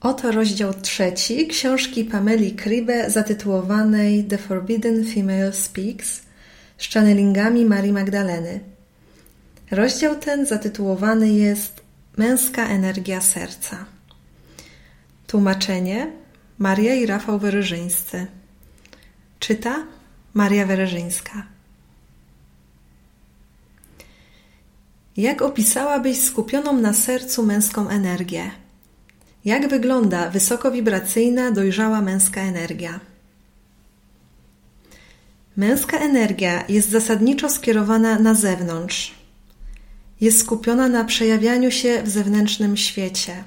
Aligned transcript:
Oto 0.00 0.32
rozdział 0.32 0.74
trzeci 0.74 1.46
książki 1.46 2.04
Pameli 2.04 2.52
Kribe 2.52 3.10
zatytułowanej 3.10 4.24
The 4.24 4.38
Forbidden 4.38 5.04
Female 5.14 5.52
Speaks 5.52 6.22
z 6.78 6.88
channelingami 6.88 7.64
Marii 7.64 7.92
Magdaleny. 7.92 8.60
Rozdział 9.70 10.16
ten 10.16 10.46
zatytułowany 10.46 11.32
jest 11.32 11.80
Męska 12.16 12.68
energia 12.68 13.20
serca. 13.20 13.84
Tłumaczenie 15.26 16.12
Maria 16.58 16.94
i 16.94 17.06
Rafał 17.06 17.38
Wyryżyńscy. 17.38 18.26
Czyta 19.38 19.86
Maria 20.34 20.66
Wyryżyńska. 20.66 21.46
Jak 25.16 25.42
opisałabyś 25.42 26.20
skupioną 26.20 26.72
na 26.72 26.92
sercu 26.92 27.42
męską 27.42 27.88
energię? 27.88 28.50
Jak 29.44 29.68
wygląda 29.68 30.30
wysokowibracyjna, 30.30 31.50
dojrzała 31.50 32.00
męska 32.00 32.40
energia? 32.40 33.00
Męska 35.56 35.98
energia 35.98 36.64
jest 36.68 36.90
zasadniczo 36.90 37.50
skierowana 37.50 38.18
na 38.18 38.34
zewnątrz. 38.34 39.14
Jest 40.20 40.40
skupiona 40.40 40.88
na 40.88 41.04
przejawianiu 41.04 41.70
się 41.70 42.02
w 42.02 42.08
zewnętrznym 42.08 42.76
świecie. 42.76 43.44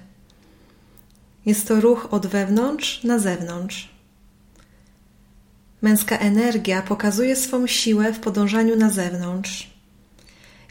Jest 1.46 1.68
to 1.68 1.82
ruch 1.82 2.08
od 2.12 2.28
wewnątrz 2.28 3.04
na 3.04 3.20
zewnątrz. 3.20 3.90
Męska 5.82 6.18
energia 6.18 6.82
pokazuje 6.82 7.36
swą 7.36 7.68
siłę 7.68 8.14
w 8.14 8.20
podążaniu 8.20 8.76
na 8.76 8.90
zewnątrz. 8.90 9.72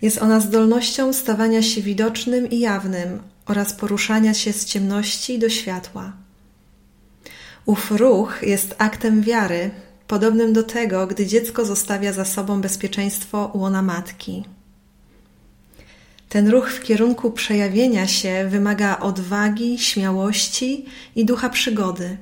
Jest 0.03 0.23
ona 0.23 0.41
zdolnością 0.41 1.13
stawania 1.13 1.63
się 1.63 1.83
widocznym 1.83 2.51
i 2.51 2.59
jawnym 2.59 3.23
oraz 3.51 3.73
poruszania 3.73 4.35
się 4.35 4.53
z 4.53 4.65
ciemności 4.65 5.39
do 5.39 5.49
światła. 5.49 6.13
Ów 7.67 7.91
ruch 7.91 8.43
jest 8.43 8.75
aktem 8.79 9.23
wiary, 9.23 9.71
podobnym 10.07 10.53
do 10.53 10.63
tego, 10.63 11.07
gdy 11.07 11.27
dziecko 11.27 11.65
zostawia 11.65 12.13
za 12.13 12.25
sobą 12.25 12.61
bezpieczeństwo 12.61 13.51
łona 13.55 13.83
matki. 13.83 14.45
Ten 16.29 16.49
ruch 16.49 16.71
w 16.71 16.83
kierunku 16.83 17.31
przejawienia 17.31 18.07
się 18.07 18.49
wymaga 18.51 18.99
odwagi, 18.99 19.79
śmiałości 19.79 20.87
i 21.17 21.25
ducha 21.25 21.49
przygody. 21.49 22.17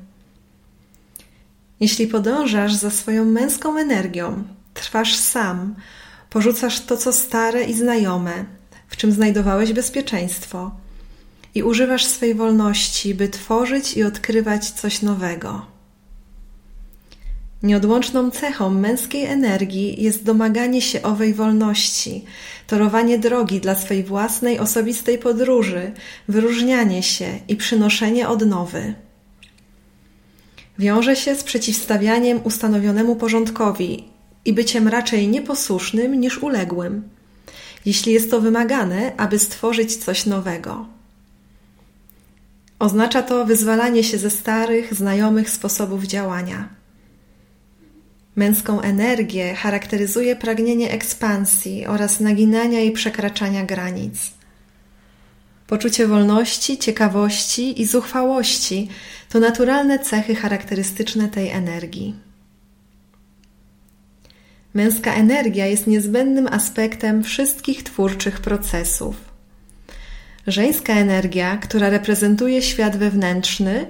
Jeśli 1.80 2.06
podążasz 2.06 2.74
za 2.74 2.90
swoją 2.90 3.24
męską 3.24 3.78
energią, 3.78 4.44
trwasz 4.74 5.16
sam, 5.16 5.74
porzucasz 6.30 6.80
to, 6.80 6.96
co 6.96 7.12
stare 7.12 7.64
i 7.64 7.74
znajome, 7.74 8.44
w 8.88 8.96
czym 8.96 9.12
znajdowałeś 9.12 9.72
bezpieczeństwo 9.72 10.70
i 11.58 11.62
używasz 11.62 12.04
swej 12.04 12.34
wolności, 12.34 13.14
by 13.14 13.28
tworzyć 13.28 13.96
i 13.96 14.02
odkrywać 14.02 14.70
coś 14.70 15.02
nowego. 15.02 15.66
Nieodłączną 17.62 18.30
cechą 18.30 18.70
męskiej 18.70 19.24
energii 19.24 20.02
jest 20.02 20.24
domaganie 20.24 20.82
się 20.82 21.02
owej 21.02 21.34
wolności, 21.34 22.24
torowanie 22.66 23.18
drogi 23.18 23.60
dla 23.60 23.74
swej 23.74 24.04
własnej 24.04 24.58
osobistej 24.58 25.18
podróży, 25.18 25.92
wyróżnianie 26.28 27.02
się 27.02 27.26
i 27.48 27.56
przynoszenie 27.56 28.28
odnowy. 28.28 28.94
Wiąże 30.78 31.16
się 31.16 31.34
z 31.36 31.44
przeciwstawianiem 31.44 32.40
ustanowionemu 32.44 33.16
porządkowi 33.16 34.04
i 34.44 34.52
byciem 34.52 34.88
raczej 34.88 35.28
nieposłusznym 35.28 36.20
niż 36.20 36.38
uległym, 36.38 37.08
jeśli 37.86 38.12
jest 38.12 38.30
to 38.30 38.40
wymagane, 38.40 39.12
aby 39.16 39.38
stworzyć 39.38 39.96
coś 39.96 40.26
nowego. 40.26 40.97
Oznacza 42.78 43.22
to 43.22 43.46
wyzwalanie 43.46 44.04
się 44.04 44.18
ze 44.18 44.30
starych, 44.30 44.94
znajomych 44.94 45.50
sposobów 45.50 46.04
działania. 46.04 46.68
Męską 48.36 48.80
energię 48.80 49.54
charakteryzuje 49.54 50.36
pragnienie 50.36 50.90
ekspansji 50.90 51.86
oraz 51.86 52.20
naginania 52.20 52.80
i 52.80 52.92
przekraczania 52.92 53.64
granic. 53.64 54.30
Poczucie 55.66 56.06
wolności, 56.06 56.78
ciekawości 56.78 57.82
i 57.82 57.86
zuchwałości 57.86 58.88
to 59.28 59.40
naturalne 59.40 59.98
cechy 59.98 60.34
charakterystyczne 60.34 61.28
tej 61.28 61.50
energii. 61.50 62.14
Męska 64.74 65.14
energia 65.14 65.66
jest 65.66 65.86
niezbędnym 65.86 66.46
aspektem 66.46 67.24
wszystkich 67.24 67.82
twórczych 67.82 68.40
procesów. 68.40 69.27
Żeńska 70.48 70.92
energia, 70.92 71.56
która 71.56 71.90
reprezentuje 71.90 72.62
świat 72.62 72.96
wewnętrzny, 72.96 73.86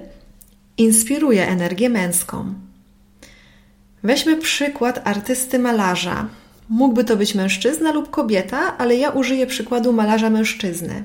inspiruje 0.77 1.47
energię 1.47 1.89
męską. 1.89 2.53
Weźmy 4.03 4.37
przykład 4.37 5.01
artysty 5.07 5.59
malarza. 5.59 6.27
Mógłby 6.69 7.03
to 7.03 7.17
być 7.17 7.35
mężczyzna 7.35 7.91
lub 7.91 8.09
kobieta, 8.09 8.77
ale 8.77 8.95
ja 8.95 9.09
użyję 9.09 9.47
przykładu 9.47 9.93
malarza 9.93 10.29
mężczyzny. 10.29 11.03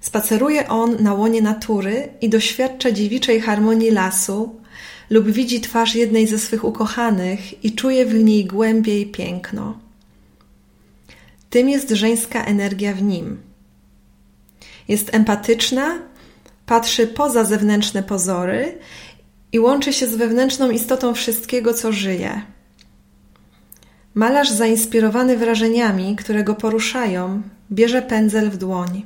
Spaceruje 0.00 0.68
on 0.68 1.02
na 1.02 1.14
łonie 1.14 1.42
natury 1.42 2.08
i 2.20 2.28
doświadcza 2.28 2.92
dziewiczej 2.92 3.40
harmonii 3.40 3.90
lasu, 3.90 4.60
lub 5.10 5.30
widzi 5.30 5.60
twarz 5.60 5.94
jednej 5.94 6.26
ze 6.26 6.38
swych 6.38 6.64
ukochanych 6.64 7.64
i 7.64 7.72
czuje 7.72 8.06
w 8.06 8.14
niej 8.14 8.44
głębiej 8.44 9.06
piękno. 9.06 9.78
Tym 11.50 11.68
jest 11.68 11.90
żeńska 11.90 12.44
energia 12.44 12.94
w 12.94 13.02
nim. 13.02 13.47
Jest 14.88 15.14
empatyczna, 15.14 15.98
patrzy 16.66 17.06
poza 17.06 17.44
zewnętrzne 17.44 18.02
pozory 18.02 18.78
i 19.52 19.58
łączy 19.58 19.92
się 19.92 20.06
z 20.06 20.14
wewnętrzną 20.14 20.70
istotą 20.70 21.14
wszystkiego, 21.14 21.74
co 21.74 21.92
żyje. 21.92 22.42
Malarz 24.14 24.50
zainspirowany 24.50 25.36
wrażeniami, 25.36 26.16
które 26.16 26.44
go 26.44 26.54
poruszają, 26.54 27.42
bierze 27.72 28.02
pędzel 28.02 28.50
w 28.50 28.56
dłoń. 28.56 29.02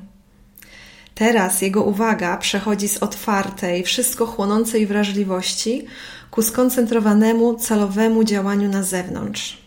Teraz 1.14 1.62
jego 1.62 1.82
uwaga 1.82 2.36
przechodzi 2.36 2.88
z 2.88 2.98
otwartej, 2.98 3.82
wszystko 3.82 4.26
chłonącej 4.26 4.86
wrażliwości 4.86 5.86
ku 6.30 6.42
skoncentrowanemu, 6.42 7.54
celowemu 7.54 8.24
działaniu 8.24 8.68
na 8.68 8.82
zewnątrz. 8.82 9.58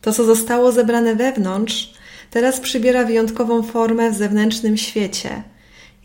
To, 0.00 0.12
co 0.12 0.24
zostało 0.24 0.72
zebrane 0.72 1.14
wewnątrz, 1.14 1.94
teraz 2.32 2.60
przybiera 2.60 3.04
wyjątkową 3.04 3.62
formę 3.62 4.10
w 4.10 4.14
zewnętrznym 4.14 4.76
świecie 4.76 5.42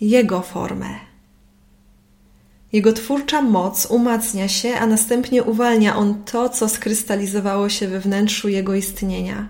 jego 0.02 0.42
formę. 0.42 0.90
Jego 2.74 2.94
twórcza 2.94 3.42
moc 3.42 3.86
umacnia 3.86 4.48
się, 4.48 4.76
a 4.76 4.88
następnie 4.88 5.44
uwalnia 5.44 5.96
on 5.96 6.24
to, 6.24 6.50
co 6.50 6.70
skrystalizowało 6.70 7.70
się 7.70 7.88
we 7.88 8.00
wnętrzu 8.00 8.50
jego 8.50 8.76
istnienia. 8.76 9.48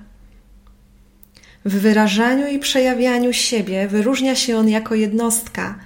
W 1.66 1.76
wyrażaniu 1.80 2.48
i 2.48 2.60
przejawianiu 2.60 3.34
siebie 3.34 3.88
wyróżnia 3.88 4.36
się 4.36 4.58
on 4.58 4.70
jako 4.70 4.96
jednostka, 4.96 5.80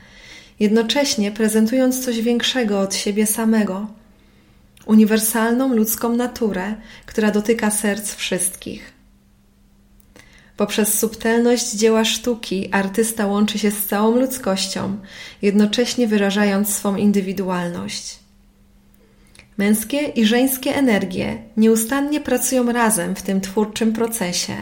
jednocześnie 0.59 1.31
prezentując 1.31 2.05
coś 2.05 2.21
większego 2.21 2.79
od 2.79 2.95
siebie 2.95 3.25
samego 3.25 3.87
uniwersalną 4.85 5.73
ludzką 5.73 6.15
naturę, 6.15 6.75
która 7.05 7.31
dotyka 7.31 7.71
serc 7.71 8.15
wszystkich. 8.15 9.00
Poprzez 10.61 10.99
subtelność 10.99 11.71
dzieła 11.71 12.05
sztuki 12.05 12.69
artysta 12.71 13.27
łączy 13.27 13.59
się 13.59 13.71
z 13.71 13.85
całą 13.85 14.15
ludzkością, 14.15 14.97
jednocześnie 15.41 16.07
wyrażając 16.07 16.75
swą 16.75 16.95
indywidualność. 16.95 18.19
Męskie 19.57 19.97
i 19.97 20.25
żeńskie 20.25 20.75
energie 20.75 21.43
nieustannie 21.57 22.21
pracują 22.21 22.71
razem 22.71 23.15
w 23.15 23.21
tym 23.21 23.41
twórczym 23.41 23.93
procesie. 23.93 24.55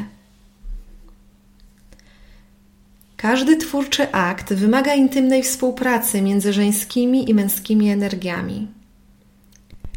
Każdy 3.18 3.58
twórczy 3.58 4.12
akt 4.12 4.54
wymaga 4.54 4.94
intymnej 4.94 5.44
współpracy 5.44 6.22
między 6.22 6.54
żeńskimi 6.54 7.30
i 7.30 7.34
męskimi 7.34 7.90
energiami. 7.90 8.68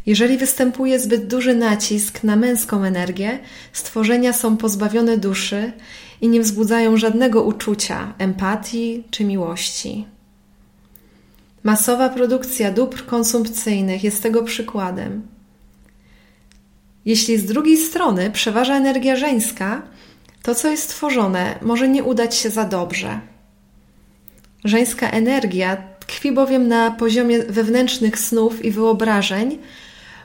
Jeżeli 0.05 0.37
występuje 0.37 0.99
zbyt 0.99 1.27
duży 1.27 1.55
nacisk 1.55 2.23
na 2.23 2.35
męską 2.35 2.83
energię, 2.83 3.39
stworzenia 3.73 4.33
są 4.33 4.57
pozbawione 4.57 5.17
duszy 5.17 5.71
i 6.21 6.27
nie 6.27 6.41
wzbudzają 6.41 6.97
żadnego 6.97 7.43
uczucia, 7.43 8.13
empatii 8.17 9.03
czy 9.11 9.23
miłości. 9.23 10.05
Masowa 11.63 12.09
produkcja 12.09 12.71
dóbr 12.71 13.05
konsumpcyjnych 13.05 14.03
jest 14.03 14.23
tego 14.23 14.43
przykładem. 14.43 15.21
Jeśli 17.05 17.37
z 17.37 17.45
drugiej 17.45 17.77
strony 17.77 18.31
przeważa 18.31 18.77
energia 18.77 19.15
żeńska, 19.15 19.81
to, 20.41 20.55
co 20.55 20.71
jest 20.71 20.89
tworzone, 20.89 21.59
może 21.61 21.87
nie 21.87 22.03
udać 22.03 22.35
się 22.35 22.49
za 22.49 22.65
dobrze. 22.65 23.19
Żeńska 24.63 25.09
energia 25.09 25.77
tkwi 25.99 26.31
bowiem 26.31 26.67
na 26.67 26.91
poziomie 26.91 27.39
wewnętrznych 27.39 28.19
snów 28.19 28.65
i 28.65 28.71
wyobrażeń 28.71 29.57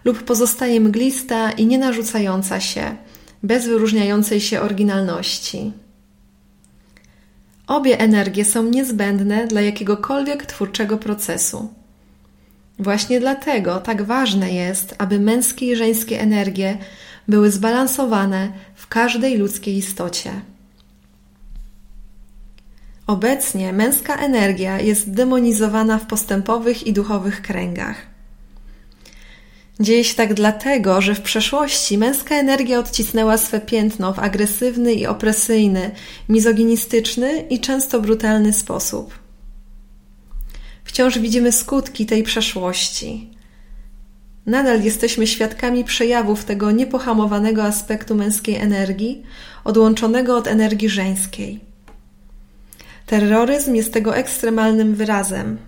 lub 0.05 0.23
pozostaje 0.23 0.81
mglista 0.81 1.51
i 1.51 1.67
nie 1.67 1.79
narzucająca 1.79 2.61
się, 2.61 2.97
bez 3.43 3.67
wyróżniającej 3.67 4.41
się 4.41 4.61
oryginalności. 4.61 5.73
Obie 7.67 8.01
energie 8.01 8.45
są 8.45 8.63
niezbędne 8.63 9.47
dla 9.47 9.61
jakiegokolwiek 9.61 10.47
twórczego 10.47 10.99
procesu. 10.99 11.75
Właśnie 12.79 13.21
dlatego 13.21 13.81
tak 13.81 14.03
ważne 14.03 14.53
jest, 14.53 14.95
aby 14.99 15.21
męskie 15.21 15.67
i 15.67 15.77
żeńskie 15.77 16.21
energie 16.21 16.79
były 17.29 17.51
zbalansowane 17.51 18.53
w 18.75 18.87
każdej 18.87 19.39
ludzkiej 19.39 19.77
istocie. 19.77 20.31
Obecnie 23.07 23.73
męska 23.73 24.17
energia 24.17 24.81
jest 24.81 25.11
demonizowana 25.11 25.99
w 25.99 26.07
postępowych 26.07 26.87
i 26.87 26.93
duchowych 26.93 27.43
kręgach. 27.43 28.08
Dzieje 29.81 30.05
się 30.05 30.15
tak 30.15 30.35
dlatego, 30.35 31.01
że 31.01 31.15
w 31.15 31.21
przeszłości 31.21 31.99
męska 31.99 32.35
energia 32.35 32.79
odcisnęła 32.79 33.39
swe 33.39 33.61
piętno 33.61 34.13
w 34.13 34.19
agresywny 34.19 34.93
i 34.95 35.07
opresyjny, 35.07 35.91
mizoginistyczny 36.29 37.41
i 37.51 37.61
często 37.61 38.01
brutalny 38.01 38.53
sposób. 38.53 39.19
Wciąż 40.85 41.19
widzimy 41.19 41.53
skutki 41.53 42.07
tej 42.07 42.23
przeszłości. 42.23 43.31
Nadal 44.47 44.83
jesteśmy 44.83 45.27
świadkami 45.27 45.85
przejawów 45.85 46.45
tego 46.45 46.71
niepohamowanego 46.71 47.65
aspektu 47.65 48.15
męskiej 48.15 48.57
energii, 48.57 49.23
odłączonego 49.65 50.37
od 50.37 50.47
energii 50.47 50.89
żeńskiej. 50.89 51.61
Terroryzm 53.07 53.75
jest 53.75 53.93
tego 53.93 54.17
ekstremalnym 54.17 54.95
wyrazem. 54.95 55.59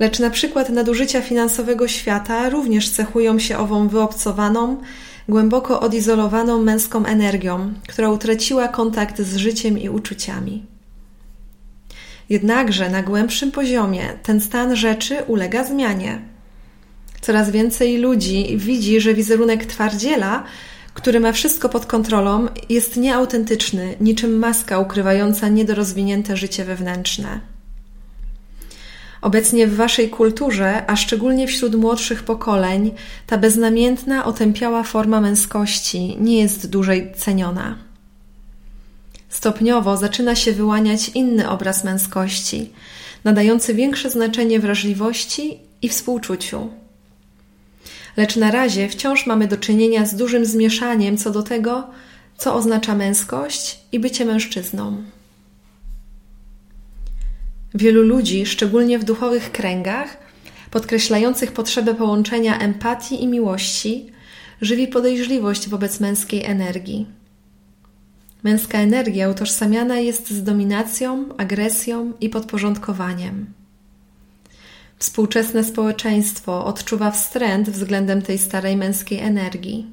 Lecz 0.00 0.18
na 0.18 0.30
przykład 0.30 0.68
nadużycia 0.68 1.20
finansowego 1.20 1.88
świata 1.88 2.48
również 2.48 2.90
cechują 2.90 3.38
się 3.38 3.58
ową 3.58 3.88
wyobcowaną, 3.88 4.76
głęboko 5.28 5.80
odizolowaną 5.80 6.62
męską 6.62 7.06
energią, 7.06 7.72
która 7.88 8.10
utraciła 8.10 8.68
kontakt 8.68 9.22
z 9.22 9.36
życiem 9.36 9.78
i 9.78 9.88
uczuciami. 9.88 10.66
Jednakże 12.28 12.90
na 12.90 13.02
głębszym 13.02 13.52
poziomie 13.52 14.08
ten 14.22 14.40
stan 14.40 14.76
rzeczy 14.76 15.16
ulega 15.26 15.64
zmianie. 15.64 16.20
Coraz 17.20 17.50
więcej 17.50 17.98
ludzi 17.98 18.58
widzi, 18.58 19.00
że 19.00 19.14
wizerunek 19.14 19.66
twardziela, 19.66 20.44
który 20.94 21.20
ma 21.20 21.32
wszystko 21.32 21.68
pod 21.68 21.86
kontrolą, 21.86 22.48
jest 22.68 22.96
nieautentyczny, 22.96 23.94
niczym 24.00 24.38
maska 24.38 24.78
ukrywająca 24.78 25.48
niedorozwinięte 25.48 26.36
życie 26.36 26.64
wewnętrzne. 26.64 27.49
Obecnie 29.22 29.66
w 29.66 29.76
waszej 29.76 30.10
kulturze, 30.10 30.84
a 30.86 30.96
szczególnie 30.96 31.46
wśród 31.46 31.74
młodszych 31.74 32.22
pokoleń, 32.22 32.90
ta 33.26 33.38
beznamiętna, 33.38 34.24
otępiała 34.24 34.82
forma 34.82 35.20
męskości 35.20 36.16
nie 36.20 36.40
jest 36.40 36.70
dłużej 36.70 37.12
ceniona. 37.16 37.76
Stopniowo 39.28 39.96
zaczyna 39.96 40.34
się 40.34 40.52
wyłaniać 40.52 41.08
inny 41.08 41.50
obraz 41.50 41.84
męskości, 41.84 42.70
nadający 43.24 43.74
większe 43.74 44.10
znaczenie 44.10 44.60
wrażliwości 44.60 45.58
i 45.82 45.88
współczuciu. 45.88 46.68
Lecz 48.16 48.36
na 48.36 48.50
razie 48.50 48.88
wciąż 48.88 49.26
mamy 49.26 49.48
do 49.48 49.56
czynienia 49.56 50.06
z 50.06 50.14
dużym 50.14 50.46
zmieszaniem 50.46 51.16
co 51.16 51.30
do 51.30 51.42
tego, 51.42 51.86
co 52.36 52.54
oznacza 52.54 52.94
męskość 52.94 53.80
i 53.92 54.00
bycie 54.00 54.24
mężczyzną. 54.24 55.02
Wielu 57.74 58.02
ludzi, 58.02 58.46
szczególnie 58.46 58.98
w 58.98 59.04
duchowych 59.04 59.52
kręgach, 59.52 60.16
podkreślających 60.70 61.52
potrzebę 61.52 61.94
połączenia 61.94 62.58
empatii 62.58 63.22
i 63.22 63.28
miłości, 63.28 64.12
żywi 64.60 64.88
podejrzliwość 64.88 65.68
wobec 65.68 66.00
męskiej 66.00 66.44
energii. 66.44 67.06
Męska 68.42 68.78
energia 68.78 69.28
utożsamiana 69.28 69.98
jest 69.98 70.30
z 70.30 70.42
dominacją, 70.42 71.28
agresją 71.38 72.12
i 72.20 72.28
podporządkowaniem. 72.28 73.46
Współczesne 74.98 75.64
społeczeństwo 75.64 76.64
odczuwa 76.64 77.10
wstręt 77.10 77.70
względem 77.70 78.22
tej 78.22 78.38
starej 78.38 78.76
męskiej 78.76 79.18
energii. 79.18 79.86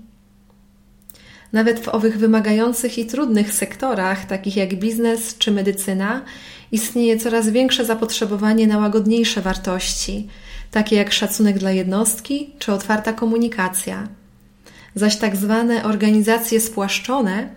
Nawet 1.54 1.80
w 1.80 1.88
owych 1.88 2.18
wymagających 2.18 2.98
i 2.98 3.06
trudnych 3.06 3.54
sektorach, 3.54 4.26
takich 4.26 4.56
jak 4.56 4.80
biznes 4.80 5.38
czy 5.38 5.52
medycyna, 5.52 6.22
istnieje 6.72 7.18
coraz 7.18 7.50
większe 7.50 7.86
zapotrzebowanie 7.86 8.68
na 8.68 8.78
łagodniejsze 8.78 9.42
wartości, 9.42 10.28
takie 10.72 10.96
jak 10.96 11.14
szacunek 11.14 11.60
dla 11.60 11.72
jednostki 11.72 12.50
czy 12.60 12.74
otwarta 12.74 13.14
komunikacja. 13.14 14.08
Zaś 14.96 15.18
tak 15.18 15.36
zwane 15.36 15.84
organizacje 15.84 16.62
spłaszczone 16.62 17.50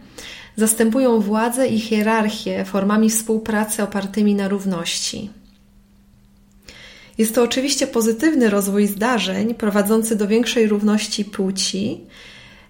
zastępują 0.57 1.21
władzę 1.21 1.69
i 1.69 1.81
hierarchię 1.81 2.65
formami 2.65 3.11
współpracy 3.11 3.83
opartymi 3.83 4.35
na 4.35 4.49
równości. 4.49 5.31
Jest 7.19 7.35
to 7.35 7.43
oczywiście 7.43 7.87
pozytywny 7.87 8.51
rozwój 8.51 8.87
zdarzeń 8.87 9.55
prowadzący 9.55 10.17
do 10.17 10.29
większej 10.29 10.67
równości 10.67 11.25
płci, 11.25 12.01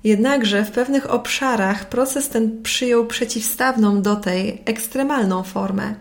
jednakże 0.05 0.65
w 0.65 0.71
pewnych 0.71 1.11
obszarach 1.11 1.89
proces 1.89 2.29
ten 2.29 2.63
przyjął 2.63 3.07
przeciwstawną 3.07 4.03
do 4.03 4.17
tej 4.17 4.63
ekstremalną 4.65 5.43
formę 5.43 5.95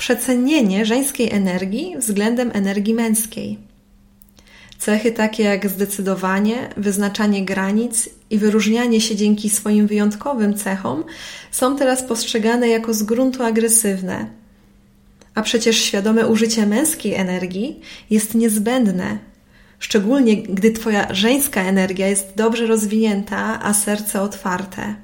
przecenienie 0.00 0.86
żeńskiej 0.86 1.30
energii 1.32 1.94
względem 1.98 2.50
energii 2.54 2.94
męskiej. 2.94 3.58
Cechy 4.78 5.12
takie 5.12 5.42
jak 5.42 5.68
zdecydowanie, 5.68 6.68
wyznaczanie 6.76 7.44
granic 7.44 8.08
i 8.30 8.38
wyróżnianie 8.38 9.00
się 9.00 9.16
dzięki 9.16 9.50
swoim 9.50 9.86
wyjątkowym 9.86 10.54
cechom 10.54 11.04
są 11.50 11.76
teraz 11.76 12.02
postrzegane 12.02 12.68
jako 12.68 12.94
z 12.94 13.02
gruntu 13.02 13.42
agresywne. 13.42 14.26
A 15.34 15.42
przecież 15.42 15.76
świadome 15.76 16.26
użycie 16.26 16.66
męskiej 16.66 17.14
energii 17.14 17.80
jest 18.10 18.34
niezbędne, 18.34 19.18
szczególnie 19.78 20.42
gdy 20.42 20.72
Twoja 20.72 21.14
żeńska 21.14 21.62
energia 21.62 22.08
jest 22.08 22.32
dobrze 22.36 22.66
rozwinięta, 22.66 23.62
a 23.62 23.74
serce 23.74 24.22
otwarte. 24.22 24.94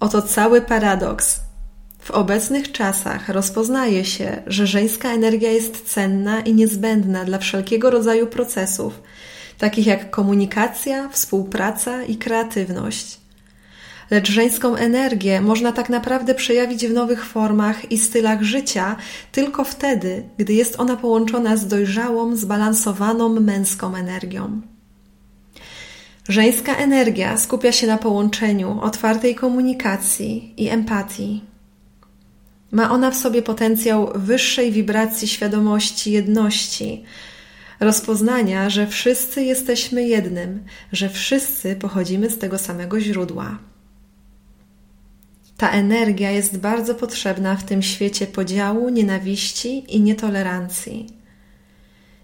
Oto 0.00 0.22
cały 0.22 0.60
paradoks 0.60 1.43
w 2.04 2.10
obecnych 2.10 2.72
czasach 2.72 3.28
rozpoznaje 3.28 4.04
się, 4.04 4.42
że 4.46 4.66
żeńska 4.66 5.12
energia 5.12 5.50
jest 5.50 5.92
cenna 5.92 6.40
i 6.40 6.54
niezbędna 6.54 7.24
dla 7.24 7.38
wszelkiego 7.38 7.90
rodzaju 7.90 8.26
procesów, 8.26 9.02
takich 9.58 9.86
jak 9.86 10.10
komunikacja, 10.10 11.08
współpraca 11.08 12.02
i 12.02 12.16
kreatywność. 12.16 13.20
Lecz 14.10 14.30
żeńską 14.30 14.76
energię 14.76 15.40
można 15.40 15.72
tak 15.72 15.88
naprawdę 15.88 16.34
przejawić 16.34 16.86
w 16.86 16.92
nowych 16.92 17.24
formach 17.24 17.92
i 17.92 17.98
stylach 17.98 18.42
życia 18.42 18.96
tylko 19.32 19.64
wtedy, 19.64 20.28
gdy 20.38 20.52
jest 20.52 20.80
ona 20.80 20.96
połączona 20.96 21.56
z 21.56 21.66
dojrzałą, 21.66 22.36
zbalansowaną 22.36 23.40
męską 23.40 23.96
energią. 23.96 24.60
Żeńska 26.28 26.76
energia 26.76 27.36
skupia 27.36 27.72
się 27.72 27.86
na 27.86 27.98
połączeniu 27.98 28.80
otwartej 28.80 29.34
komunikacji 29.34 30.54
i 30.56 30.68
empatii. 30.68 31.53
Ma 32.74 32.90
ona 32.90 33.10
w 33.10 33.16
sobie 33.16 33.42
potencjał 33.42 34.12
wyższej 34.14 34.72
wibracji 34.72 35.28
świadomości 35.28 36.12
jedności, 36.12 37.04
rozpoznania, 37.80 38.70
że 38.70 38.86
wszyscy 38.86 39.42
jesteśmy 39.42 40.08
jednym, 40.08 40.64
że 40.92 41.08
wszyscy 41.08 41.76
pochodzimy 41.76 42.30
z 42.30 42.38
tego 42.38 42.58
samego 42.58 43.00
źródła. 43.00 43.58
Ta 45.56 45.70
energia 45.70 46.30
jest 46.30 46.58
bardzo 46.58 46.94
potrzebna 46.94 47.56
w 47.56 47.64
tym 47.64 47.82
świecie 47.82 48.26
podziału, 48.26 48.88
nienawiści 48.88 49.96
i 49.96 50.00
nietolerancji. 50.00 51.06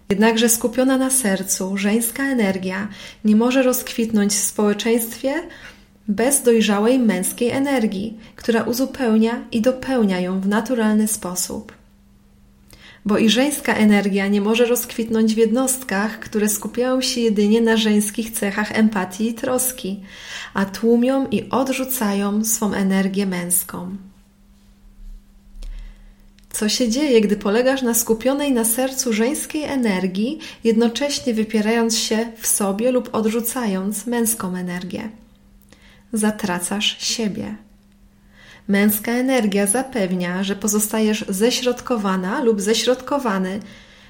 Jednakże 0.09 0.49
skupiona 0.49 0.97
na 0.97 1.09
sercu, 1.09 1.77
żeńska 1.77 2.23
energia 2.23 2.87
nie 3.25 3.35
może 3.35 3.63
rozkwitnąć 3.63 4.31
w 4.31 4.43
społeczeństwie, 4.43 5.33
bez 6.07 6.43
dojrzałej 6.43 6.99
męskiej 6.99 7.49
energii, 7.49 8.17
która 8.35 8.63
uzupełnia 8.63 9.43
i 9.51 9.61
dopełnia 9.61 10.19
ją 10.19 10.41
w 10.41 10.47
naturalny 10.47 11.07
sposób. 11.07 11.73
Bo 13.05 13.17
i 13.17 13.29
żeńska 13.29 13.73
energia 13.73 14.27
nie 14.27 14.41
może 14.41 14.65
rozkwitnąć 14.65 15.35
w 15.35 15.37
jednostkach, 15.37 16.19
które 16.19 16.49
skupiają 16.49 17.01
się 17.01 17.21
jedynie 17.21 17.61
na 17.61 17.77
żeńskich 17.77 18.31
cechach 18.31 18.77
empatii 18.77 19.29
i 19.29 19.33
troski, 19.33 20.03
a 20.53 20.65
tłumią 20.65 21.27
i 21.27 21.49
odrzucają 21.49 22.45
swą 22.45 22.73
energię 22.73 23.25
męską. 23.25 23.97
Co 26.49 26.69
się 26.69 26.89
dzieje, 26.89 27.21
gdy 27.21 27.35
polegasz 27.35 27.81
na 27.81 27.93
skupionej 27.93 28.51
na 28.51 28.65
sercu 28.65 29.13
żeńskiej 29.13 29.63
energii, 29.63 30.39
jednocześnie 30.63 31.33
wypierając 31.33 31.97
się 31.97 32.31
w 32.37 32.47
sobie 32.47 32.91
lub 32.91 33.09
odrzucając 33.15 34.07
męską 34.07 34.55
energię? 34.55 35.09
Zatracasz 36.13 36.97
siebie. 36.99 37.55
Męska 38.67 39.11
energia 39.11 39.67
zapewnia, 39.67 40.43
że 40.43 40.55
pozostajesz 40.55 41.25
ześrodkowana 41.29 42.43
lub 42.43 42.61
ześrodkowany, 42.61 43.59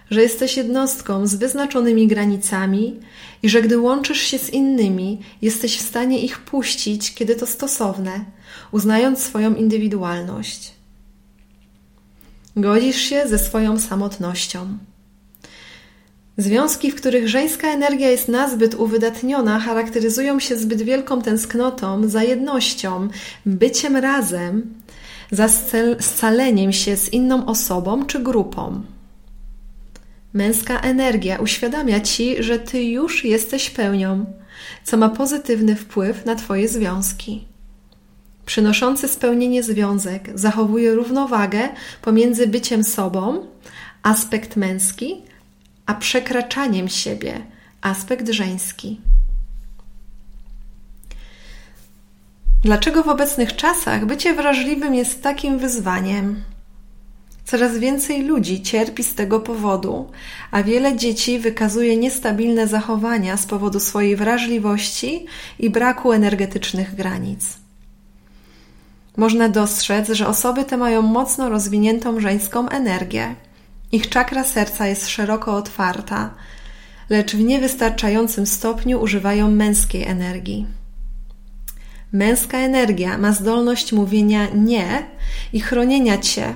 że 0.10 0.22
jesteś 0.22 0.58
jednostką 0.58 1.28
z 1.28 1.36
wyznaczonymi 1.36 2.08
granicami 2.08 3.00
i 3.44 3.50
że 3.50 3.62
gdy 3.62 3.80
łączysz 3.80 4.22
się 4.22 4.40
z 4.40 4.50
innymi, 4.50 5.22
jesteś 5.42 5.78
w 5.78 5.88
stanie 5.88 6.20
ich 6.20 6.40
puścić, 6.40 7.14
kiedy 7.14 7.36
to 7.36 7.46
stosowne, 7.46 8.26
uznając 8.72 9.20
swoją 9.20 9.56
indywidualność. 9.56 10.72
Godzisz 12.56 12.98
się 12.98 13.28
ze 13.28 13.40
swoją 13.40 13.80
samotnością. 13.80 14.78
Związki, 16.38 16.92
w 16.92 16.96
których 16.96 17.30
żeńska 17.30 17.68
energia 17.68 18.10
jest 18.10 18.28
nazbyt 18.28 18.76
uwydatniona, 18.76 19.60
charakteryzują 19.60 20.40
się 20.40 20.58
zbyt 20.58 20.82
wielką 20.82 21.22
tęsknotą 21.22 22.10
za 22.10 22.24
jednością, 22.24 23.08
byciem 23.46 23.98
razem, 23.98 24.74
za 25.32 25.48
scaleniem 26.00 26.74
się 26.74 26.98
z 26.98 27.14
inną 27.14 27.46
osobą 27.46 28.06
czy 28.06 28.20
grupą. 28.20 28.82
Męska 30.34 30.80
energia 30.80 31.38
uświadamia 31.38 32.00
ci, 32.00 32.44
że 32.44 32.60
ty 32.60 32.84
już 32.84 33.26
jesteś 33.26 33.70
pełnią, 33.70 34.26
co 34.84 34.98
ma 34.98 35.10
pozytywny 35.10 35.76
wpływ 35.76 36.26
na 36.26 36.36
twoje 36.36 36.68
związki. 36.68 37.46
Przynoszący 38.46 39.08
spełnienie 39.08 39.64
związek 39.64 40.30
zachowuje 40.36 40.96
równowagę 40.96 41.70
pomiędzy 42.02 42.48
byciem 42.48 42.84
sobą, 42.84 43.46
aspekt 44.04 44.56
męski, 44.56 45.22
a 45.86 45.94
przekraczaniem 45.94 46.90
siebie, 46.90 47.42
aspekt 47.82 48.30
żeński. 48.30 49.02
Dlaczego 52.64 53.04
w 53.04 53.08
obecnych 53.08 53.56
czasach 53.56 54.06
bycie 54.06 54.34
wrażliwym 54.34 54.96
jest 54.96 55.24
takim 55.24 55.60
wyzwaniem? 55.60 56.44
Coraz 57.46 57.78
więcej 57.78 58.24
ludzi 58.24 58.62
cierpi 58.62 59.04
z 59.04 59.16
tego 59.16 59.40
powodu, 59.40 60.12
a 60.52 60.64
wiele 60.64 60.96
dzieci 60.96 61.40
wykazuje 61.40 61.98
niestabilne 61.98 62.68
zachowania 62.68 63.38
z 63.38 63.46
powodu 63.46 63.80
swojej 63.80 64.16
wrażliwości 64.16 65.26
i 65.60 65.70
braku 65.70 66.12
energetycznych 66.12 66.96
granic. 66.96 67.58
Można 69.18 69.50
dostrzec, 69.50 70.10
że 70.10 70.28
osoby 70.28 70.66
te 70.66 70.78
mają 70.78 71.02
mocno 71.02 71.50
rozwiniętą 71.50 72.20
żeńską 72.20 72.70
energię. 72.70 73.36
Ich 73.92 74.10
czakra 74.10 74.44
serca 74.44 74.88
jest 74.88 75.10
szeroko 75.10 75.56
otwarta, 75.56 76.34
lecz 77.10 77.36
w 77.36 77.40
niewystarczającym 77.40 78.46
stopniu 78.46 79.02
używają 79.02 79.52
męskiej 79.52 80.04
energii. 80.04 80.66
Męska 82.12 82.58
energia 82.58 83.18
ma 83.18 83.32
zdolność 83.32 83.94
mówienia 83.94 84.48
nie 84.54 85.04
i 85.54 85.62
chronienia 85.62 86.18
cię 86.18 86.54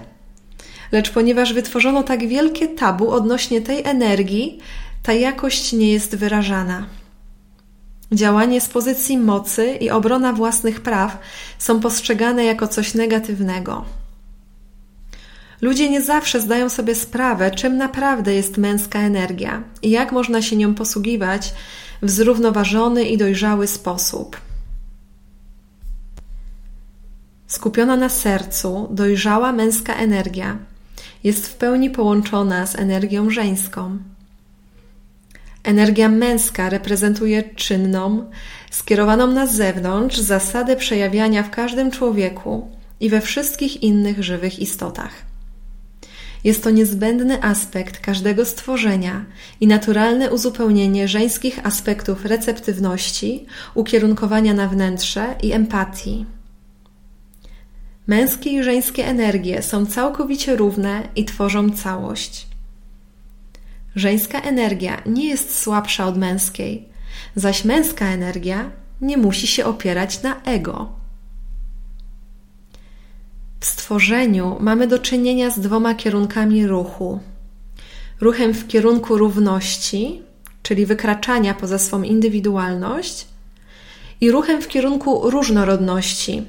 lecz 0.91 1.11
ponieważ 1.11 1.53
wytworzono 1.53 2.03
tak 2.03 2.27
wielkie 2.27 2.67
tabu 2.67 3.11
odnośnie 3.11 3.61
tej 3.61 3.83
energii, 3.83 4.59
ta 5.03 5.13
jakość 5.13 5.73
nie 5.73 5.91
jest 5.91 6.15
wyrażana. 6.15 6.85
Działanie 8.11 8.61
z 8.61 8.69
pozycji 8.69 9.17
mocy 9.17 9.77
i 9.81 9.89
obrona 9.89 10.33
własnych 10.33 10.81
praw 10.81 11.19
są 11.57 11.79
postrzegane 11.79 12.45
jako 12.45 12.67
coś 12.67 12.93
negatywnego. 12.93 13.85
Ludzie 15.61 15.89
nie 15.89 16.01
zawsze 16.01 16.41
zdają 16.41 16.69
sobie 16.69 16.95
sprawę, 16.95 17.51
czym 17.51 17.77
naprawdę 17.77 18.33
jest 18.33 18.57
męska 18.57 18.99
energia 18.99 19.63
i 19.81 19.89
jak 19.89 20.11
można 20.11 20.41
się 20.41 20.55
nią 20.55 20.75
posługiwać 20.75 21.53
w 22.01 22.09
zrównoważony 22.09 23.03
i 23.03 23.17
dojrzały 23.17 23.67
sposób. 23.67 24.37
Skupiona 27.47 27.95
na 27.95 28.09
sercu, 28.09 28.87
dojrzała 28.91 29.51
męska 29.51 29.95
energia 29.95 30.57
jest 31.25 31.47
w 31.47 31.55
pełni 31.55 31.89
połączona 31.89 32.65
z 32.65 32.75
energią 32.75 33.29
żeńską. 33.29 33.97
Energia 35.63 36.09
męska 36.09 36.69
reprezentuje 36.69 37.43
czynną, 37.43 38.29
skierowaną 38.71 39.27
na 39.27 39.47
zewnątrz 39.47 40.17
zasadę 40.17 40.75
przejawiania 40.75 41.43
w 41.43 41.49
każdym 41.49 41.91
człowieku 41.91 42.67
i 42.99 43.09
we 43.09 43.21
wszystkich 43.21 43.83
innych 43.83 44.23
żywych 44.23 44.59
istotach. 44.59 45.11
Jest 46.45 46.63
to 46.63 46.69
niezbędny 46.69 47.43
aspekt 47.43 47.99
każdego 47.99 48.45
stworzenia 48.45 49.25
i 49.61 49.67
naturalne 49.67 50.31
uzupełnienie 50.31 51.07
żeńskich 51.07 51.65
aspektów 51.65 52.25
receptywności, 52.25 53.45
ukierunkowania 53.73 54.53
na 54.53 54.67
wnętrze 54.67 55.35
i 55.43 55.51
empatii. 55.51 56.25
Męskie 58.07 58.49
i 58.49 58.63
żeńskie 58.63 59.05
energie 59.05 59.61
są 59.61 59.85
całkowicie 59.85 60.55
równe 60.55 61.01
i 61.15 61.25
tworzą 61.25 61.69
całość. 61.69 62.47
Żeńska 63.95 64.41
energia 64.41 65.01
nie 65.05 65.29
jest 65.29 65.59
słabsza 65.59 66.07
od 66.07 66.17
męskiej, 66.17 66.89
zaś 67.35 67.63
męska 67.65 68.05
energia 68.05 68.71
nie 69.01 69.17
musi 69.17 69.47
się 69.47 69.65
opierać 69.65 70.21
na 70.21 70.41
ego. 70.41 71.04
W 73.59 73.65
stworzeniu 73.65 74.57
mamy 74.59 74.87
do 74.87 74.99
czynienia 74.99 75.49
z 75.49 75.59
dwoma 75.59 75.95
kierunkami 75.95 76.67
ruchu: 76.67 77.19
ruchem 78.21 78.53
w 78.53 78.67
kierunku 78.67 79.17
równości, 79.17 80.21
czyli 80.63 80.85
wykraczania 80.85 81.53
poza 81.53 81.79
swą 81.79 82.03
indywidualność, 82.03 83.27
i 84.21 84.31
ruchem 84.31 84.61
w 84.61 84.67
kierunku 84.67 85.29
różnorodności, 85.29 86.43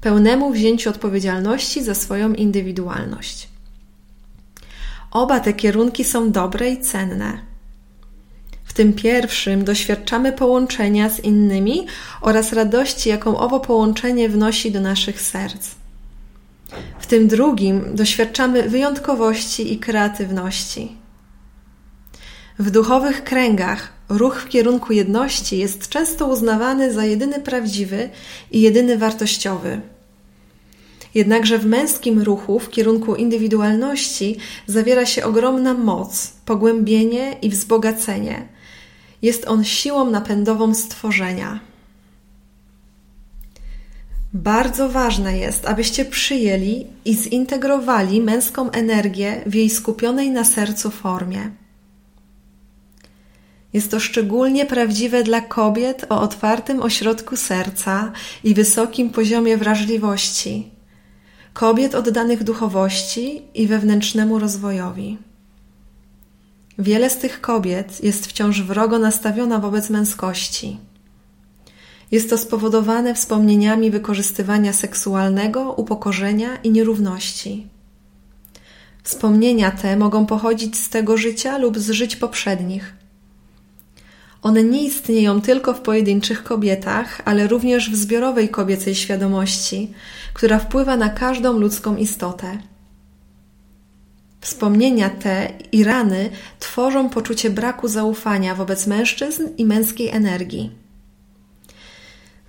pełnemu 0.00 0.52
wzięciu 0.52 0.90
odpowiedzialności 0.90 1.84
za 1.84 1.94
swoją 1.94 2.32
indywidualność. 2.32 3.48
Oba 5.10 5.40
te 5.40 5.52
kierunki 5.52 6.04
są 6.04 6.32
dobre 6.32 6.70
i 6.70 6.80
cenne. 6.80 7.38
W 8.64 8.72
tym 8.72 8.92
pierwszym 8.92 9.64
doświadczamy 9.64 10.32
połączenia 10.32 11.10
z 11.10 11.20
innymi 11.20 11.86
oraz 12.20 12.52
radości, 12.52 13.08
jaką 13.08 13.38
owo 13.38 13.60
połączenie 13.60 14.28
wnosi 14.28 14.72
do 14.72 14.80
naszych 14.80 15.20
serc. 15.20 15.81
W 17.02 17.06
tym 17.06 17.28
drugim 17.28 17.94
doświadczamy 17.94 18.68
wyjątkowości 18.68 19.72
i 19.72 19.78
kreatywności. 19.78 20.96
W 22.58 22.70
duchowych 22.70 23.24
kręgach 23.24 23.92
ruch 24.08 24.40
w 24.40 24.48
kierunku 24.48 24.92
jedności 24.92 25.58
jest 25.58 25.88
często 25.88 26.26
uznawany 26.26 26.92
za 26.92 27.04
jedyny 27.04 27.40
prawdziwy 27.40 28.10
i 28.50 28.60
jedyny 28.60 28.98
wartościowy. 28.98 29.80
Jednakże 31.14 31.58
w 31.58 31.66
męskim 31.66 32.22
ruchu 32.22 32.58
w 32.58 32.70
kierunku 32.70 33.14
indywidualności 33.14 34.36
zawiera 34.66 35.06
się 35.06 35.24
ogromna 35.24 35.74
moc, 35.74 36.32
pogłębienie 36.46 37.36
i 37.42 37.48
wzbogacenie. 37.48 38.48
Jest 39.22 39.48
on 39.48 39.64
siłą 39.64 40.10
napędową 40.10 40.74
stworzenia. 40.74 41.71
Bardzo 44.34 44.88
ważne 44.88 45.38
jest, 45.38 45.66
abyście 45.66 46.04
przyjęli 46.04 46.86
i 47.04 47.14
zintegrowali 47.14 48.20
męską 48.20 48.70
energię 48.70 49.42
w 49.46 49.54
jej 49.54 49.70
skupionej 49.70 50.30
na 50.30 50.44
sercu 50.44 50.90
formie. 50.90 51.50
Jest 53.72 53.90
to 53.90 54.00
szczególnie 54.00 54.66
prawdziwe 54.66 55.22
dla 55.22 55.40
kobiet 55.40 56.06
o 56.08 56.20
otwartym 56.20 56.82
ośrodku 56.82 57.36
serca 57.36 58.12
i 58.44 58.54
wysokim 58.54 59.10
poziomie 59.10 59.56
wrażliwości 59.56 60.72
kobiet 61.52 61.94
oddanych 61.94 62.44
duchowości 62.44 63.42
i 63.54 63.66
wewnętrznemu 63.66 64.38
rozwojowi. 64.38 65.18
Wiele 66.78 67.10
z 67.10 67.18
tych 67.18 67.40
kobiet 67.40 68.04
jest 68.04 68.26
wciąż 68.26 68.62
wrogo 68.62 68.98
nastawiona 68.98 69.58
wobec 69.58 69.90
męskości. 69.90 70.76
Jest 72.12 72.30
to 72.30 72.38
spowodowane 72.38 73.14
wspomnieniami 73.14 73.90
wykorzystywania 73.90 74.72
seksualnego, 74.72 75.72
upokorzenia 75.72 76.56
i 76.56 76.70
nierówności. 76.70 77.66
Wspomnienia 79.02 79.70
te 79.70 79.96
mogą 79.96 80.26
pochodzić 80.26 80.76
z 80.78 80.88
tego 80.88 81.16
życia 81.16 81.58
lub 81.58 81.78
z 81.78 81.90
żyć 81.90 82.16
poprzednich. 82.16 82.94
One 84.42 84.64
nie 84.64 84.84
istnieją 84.84 85.40
tylko 85.40 85.74
w 85.74 85.80
pojedynczych 85.80 86.44
kobietach, 86.44 87.22
ale 87.24 87.46
również 87.46 87.90
w 87.90 87.96
zbiorowej 87.96 88.48
kobiecej 88.48 88.94
świadomości, 88.94 89.92
która 90.34 90.58
wpływa 90.58 90.96
na 90.96 91.08
każdą 91.08 91.58
ludzką 91.58 91.96
istotę. 91.96 92.58
Wspomnienia 94.40 95.10
te 95.10 95.52
i 95.72 95.84
rany 95.84 96.30
tworzą 96.58 97.10
poczucie 97.10 97.50
braku 97.50 97.88
zaufania 97.88 98.54
wobec 98.54 98.86
mężczyzn 98.86 99.48
i 99.58 99.64
męskiej 99.64 100.08
energii. 100.08 100.81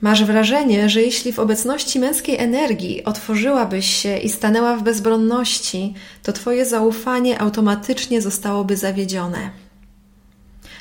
Masz 0.04 0.24
wrażenie, 0.24 0.90
że 0.90 1.02
jeśli 1.02 1.34
w 1.34 1.40
obecności 1.40 2.00
męskiej 2.00 2.38
energii 2.38 3.04
otworzyłabyś 3.04 3.86
się 3.86 4.18
i 4.18 4.30
stanęła 4.30 4.76
w 4.76 4.84
bezbronności, 4.84 5.94
to 6.24 6.34
Twoje 6.34 6.66
zaufanie 6.66 7.42
automatycznie 7.42 8.22
zostałoby 8.22 8.78
zawiedzione. 8.78 9.50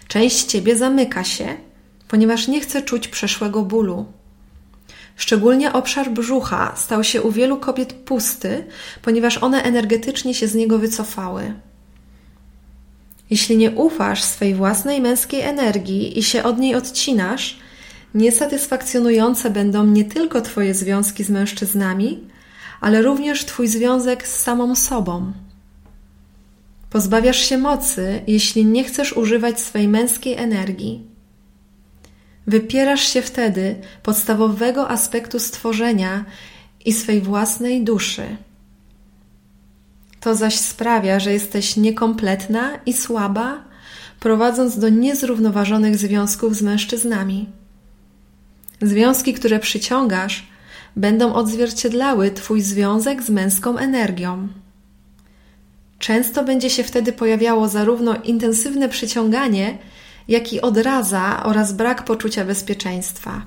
Część 0.09 0.45
Ciebie 0.45 0.77
zamyka 0.77 1.25
się, 1.25 1.57
ponieważ 2.09 2.49
nie 2.49 2.61
chce 2.61 2.83
czuć 2.83 3.09
przeszłego 3.09 3.63
bólu. 3.63 4.07
Szczególnie 5.17 5.73
obszar 5.73 6.11
brzucha 6.11 6.73
stał 6.77 7.05
się 7.05 7.23
u 7.23 7.33
wielu 7.33 7.57
kobiet 7.57 7.93
pusty, 7.93 8.65
ponieważ 9.03 9.39
one 9.39 9.63
energetycznie 9.63 10.35
się 10.35 10.49
z 10.49 10.55
niego 10.55 10.79
wycofały. 10.79 11.55
Jeśli 13.31 13.57
nie 13.57 13.71
ufasz 13.71 14.23
swej 14.23 14.55
własnej 14.55 15.01
męskiej 15.01 15.41
energii 15.41 16.19
i 16.19 16.23
się 16.23 16.43
od 16.43 16.59
niej 16.59 16.75
odcinasz, 16.75 17.63
niesatysfakcjonujące 18.15 19.51
będą 19.51 19.87
nie 19.87 20.05
tylko 20.05 20.41
Twoje 20.41 20.75
związki 20.75 21.25
z 21.25 21.31
mężczyznami, 21.31 22.21
ale 22.81 23.03
również 23.03 23.45
Twój 23.45 23.69
związek 23.69 24.29
z 24.29 24.41
samą 24.41 24.75
sobą. 24.77 25.33
Pozbawiasz 26.91 27.39
się 27.39 27.59
mocy, 27.59 28.23
jeśli 28.27 28.65
nie 28.65 28.85
chcesz 28.85 29.13
używać 29.13 29.61
swej 29.61 29.89
męskiej 29.89 30.35
energii. 30.35 31.07
Wypierasz 32.47 33.09
się 33.09 33.23
wtedy 33.23 33.77
podstawowego 34.03 34.89
aspektu 34.91 35.39
stworzenia 35.39 36.25
i 36.85 36.93
swej 36.93 37.21
własnej 37.21 37.85
duszy. 37.85 38.37
To 40.21 40.35
zaś 40.35 40.59
sprawia, 40.59 41.21
że 41.21 41.33
jesteś 41.33 41.77
niekompletna 41.77 42.71
i 42.87 42.93
słaba, 42.93 43.65
prowadząc 44.21 44.79
do 44.79 44.89
niezrównoważonych 44.89 45.97
związków 45.97 46.57
z 46.57 46.63
mężczyznami. 46.63 47.47
Związki, 48.83 49.35
które 49.35 49.59
przyciągasz, 49.59 50.47
będą 50.97 51.35
odzwierciedlały 51.35 52.31
Twój 52.31 52.61
związek 52.61 53.23
z 53.23 53.31
męską 53.31 53.79
energią. 53.79 54.49
Często 55.99 56.45
będzie 56.45 56.71
się 56.71 56.85
wtedy 56.85 57.13
pojawiało 57.13 57.69
zarówno 57.69 58.17
intensywne 58.17 58.89
przyciąganie, 58.89 59.79
jak 60.29 60.53
i 60.53 60.61
odraza 60.61 61.43
oraz 61.43 61.73
brak 61.73 62.05
poczucia 62.05 62.45
bezpieczeństwa. 62.45 63.47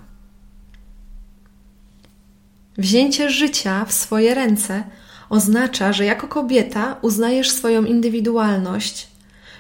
Wzięcie 2.77 3.29
życia 3.29 3.85
w 3.85 3.93
swoje 3.93 4.35
ręce 4.35 4.83
oznacza, 5.29 5.93
że 5.93 6.05
jako 6.05 6.27
kobieta 6.27 6.97
uznajesz 7.01 7.51
swoją 7.51 7.83
indywidualność, 7.83 9.07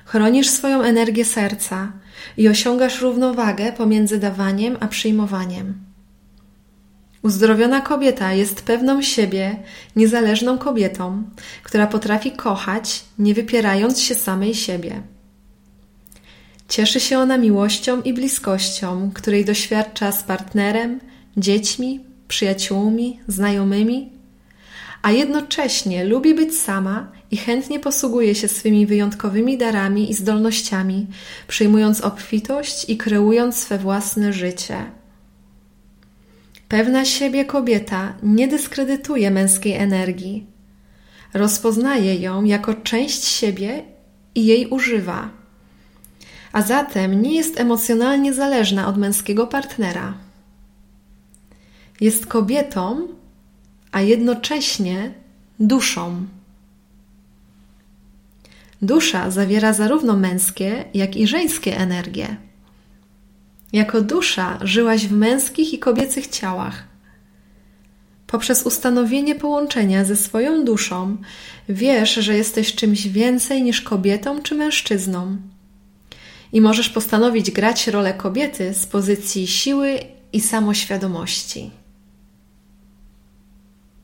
chronisz 0.05 0.49
swoją 0.49 0.81
energię 0.81 1.25
serca 1.25 1.91
i 2.37 2.49
osiągasz 2.49 3.01
równowagę 3.01 3.73
pomiędzy 3.73 4.19
dawaniem 4.19 4.77
a 4.79 4.87
przyjmowaniem. 4.87 5.73
Uzdrowiona 7.21 7.81
kobieta 7.81 8.33
jest 8.33 8.61
pewną 8.61 9.01
siebie, 9.01 9.57
niezależną 9.95 10.57
kobietą, 10.57 11.23
która 11.63 11.87
potrafi 11.87 12.31
kochać, 12.31 13.03
nie 13.19 13.33
wypierając 13.33 13.99
się 13.99 14.15
samej 14.15 14.53
siebie. 14.53 15.01
Cieszy 16.69 16.99
się 16.99 17.19
ona 17.19 17.37
miłością 17.37 18.01
i 18.01 18.13
bliskością, 18.13 19.11
której 19.13 19.45
doświadcza 19.45 20.11
z 20.11 20.23
partnerem, 20.23 20.99
dziećmi, 21.37 21.99
przyjaciółmi, 22.27 23.19
znajomymi, 23.27 24.09
a 25.01 25.11
jednocześnie 25.11 26.05
lubi 26.05 26.33
być 26.33 26.59
sama 26.59 27.11
i 27.35 27.37
chętnie 27.37 27.79
posługuje 27.79 28.35
się 28.35 28.47
swymi 28.47 28.85
wyjątkowymi 28.85 29.57
darami 29.57 30.11
i 30.11 30.13
zdolnościami, 30.13 31.07
przyjmując 31.47 32.01
obfitość 32.01 32.89
i 32.89 32.97
kreując 32.97 33.55
swe 33.55 33.77
własne 33.77 34.33
życie. 34.33 34.85
Pewna 36.67 37.05
siebie 37.05 37.45
kobieta 37.45 38.13
nie 38.23 38.47
dyskredytuje 38.47 39.31
męskiej 39.31 39.73
energii. 39.73 40.45
Rozpoznaje 41.33 42.15
ją 42.15 42.43
jako 42.43 42.73
część 42.73 43.23
siebie 43.23 43.83
i 44.35 44.45
jej 44.45 44.67
używa. 44.67 45.29
A 46.51 46.61
zatem 46.61 47.21
nie 47.21 47.35
jest 47.35 47.59
emocjonalnie 47.59 48.33
zależna 48.33 48.87
od 48.87 48.97
męskiego 48.97 49.47
partnera. 49.47 50.13
Jest 52.01 52.25
kobietą, 52.25 53.07
a 53.91 54.01
jednocześnie 54.01 55.13
duszą. 55.59 56.25
Dusza 58.81 59.31
zawiera 59.31 59.73
zarówno 59.73 60.17
męskie, 60.17 60.85
jak 60.93 61.15
i 61.15 61.27
żeńskie 61.27 61.77
energie. 61.77 62.37
Jako 63.73 64.01
dusza 64.01 64.59
żyłaś 64.61 65.07
w 65.07 65.11
męskich 65.11 65.73
i 65.73 65.79
kobiecych 65.79 66.27
ciałach. 66.27 66.87
Poprzez 68.27 68.63
ustanowienie 68.63 69.35
połączenia 69.35 70.05
ze 70.05 70.15
swoją 70.15 70.65
duszą 70.65 71.17
wiesz, 71.69 72.13
że 72.13 72.37
jesteś 72.37 72.75
czymś 72.75 73.07
więcej 73.07 73.63
niż 73.63 73.81
kobietą 73.81 74.41
czy 74.41 74.55
mężczyzną. 74.55 75.37
I 76.53 76.61
możesz 76.61 76.89
postanowić 76.89 77.51
grać 77.51 77.87
rolę 77.87 78.13
kobiety 78.13 78.73
z 78.73 78.85
pozycji 78.85 79.47
siły 79.47 79.99
i 80.33 80.41
samoświadomości. 80.41 81.71